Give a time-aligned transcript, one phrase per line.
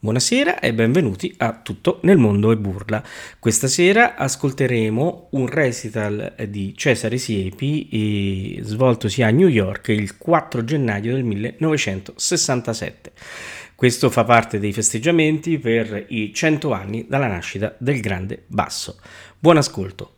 [0.00, 3.02] Buonasera e benvenuti a Tutto nel mondo e burla.
[3.38, 10.62] Questa sera ascolteremo un recital di Cesare Siepi eh, svoltosi a New York il 4
[10.64, 13.12] gennaio del 1967.
[13.74, 19.00] Questo fa parte dei festeggiamenti per i 100 anni dalla nascita del grande basso.
[19.38, 20.17] Buon ascolto.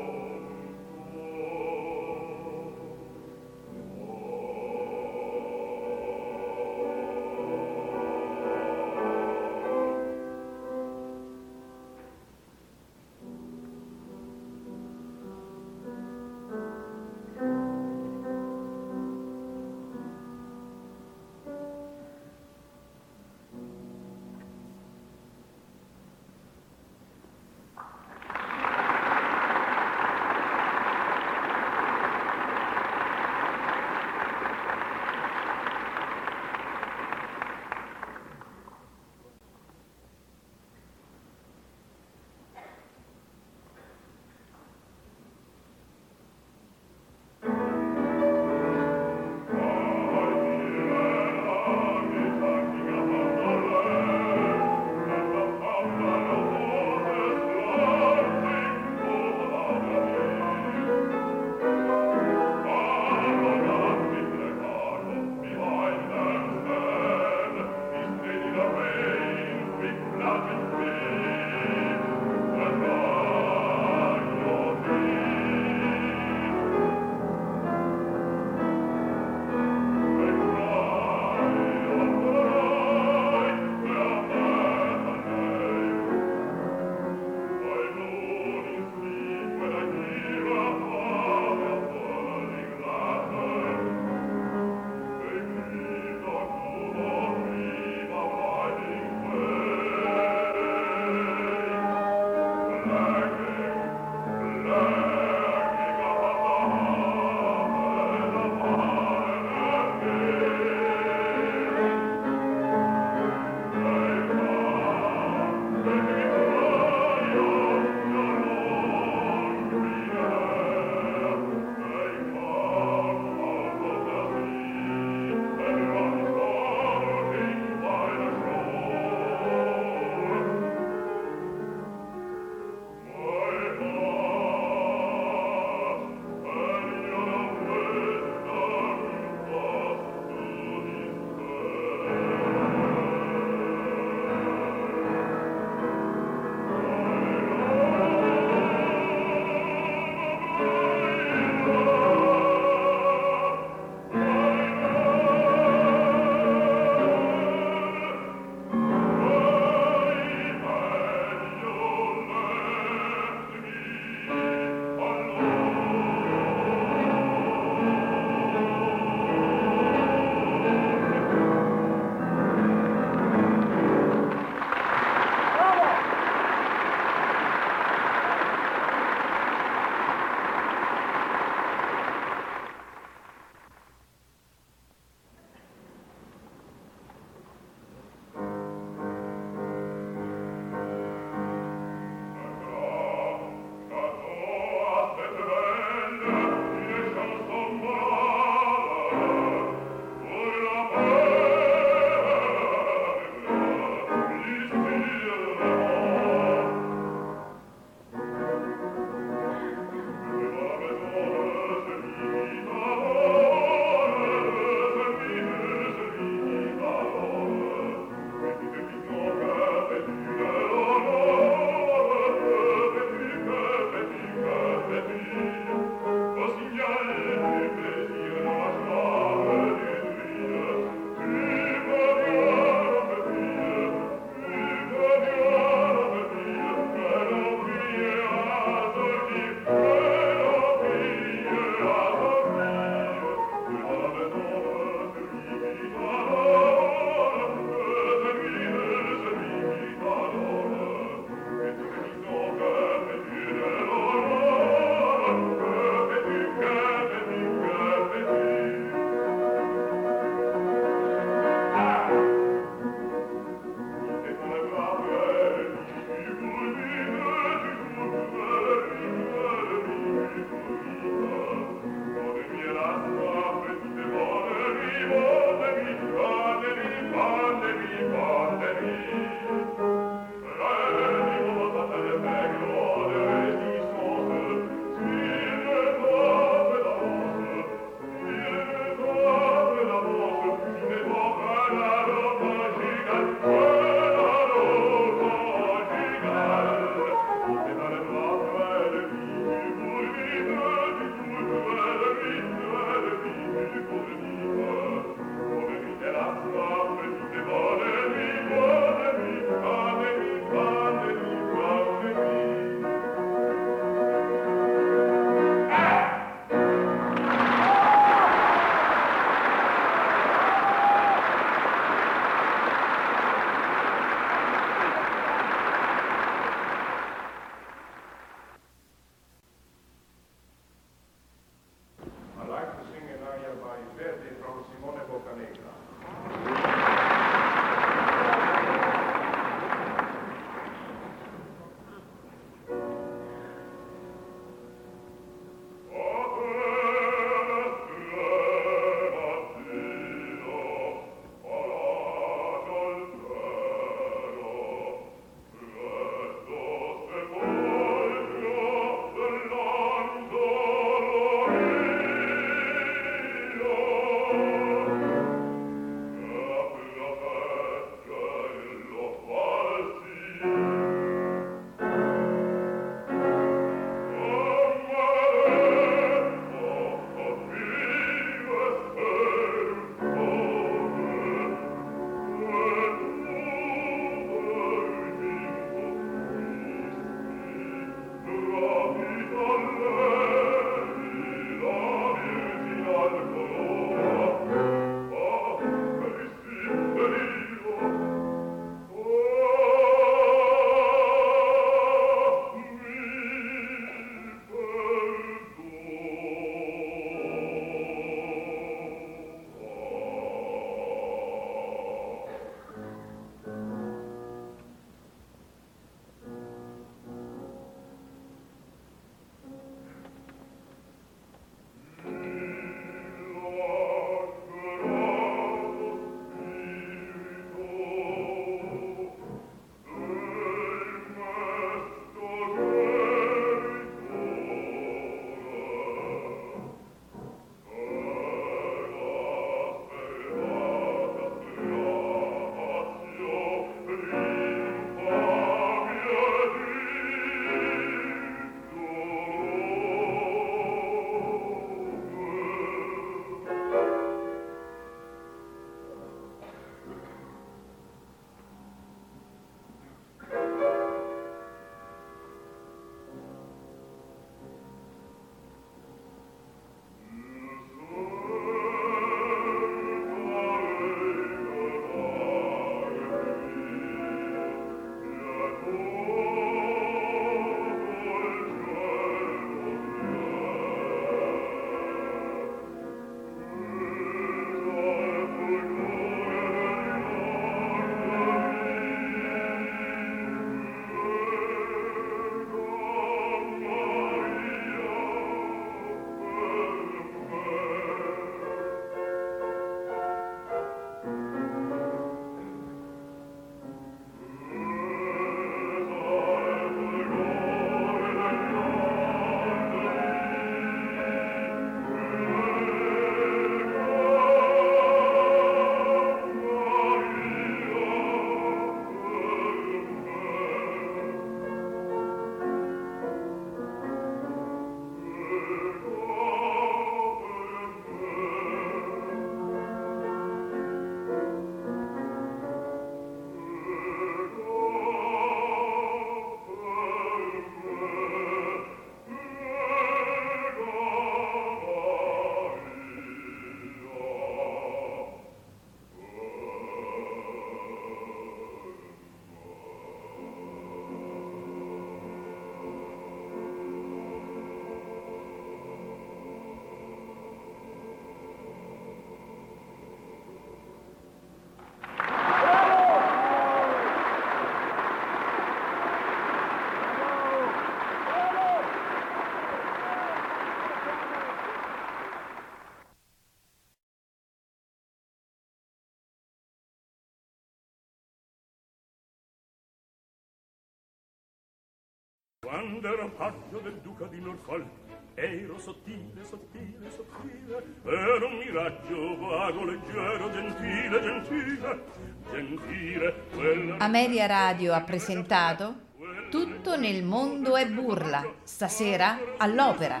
[582.50, 584.66] quando ero paggio del duca di Norfolk
[585.14, 591.84] ero sottile, sottile, sottile ero un miraggio vago, leggero, gentile, gentile
[592.32, 593.76] gentile quella...
[593.76, 595.88] Ameria Radio ha presentato
[596.28, 600.00] Tutto nel mondo è burla stasera all'opera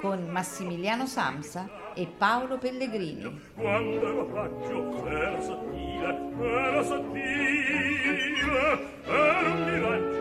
[0.00, 3.40] con Massimiliano Samsa e Paolo Pellegrini.
[3.54, 8.40] Quando lo faccio, era sottile, era sottile,
[9.04, 10.11] era un miraggio.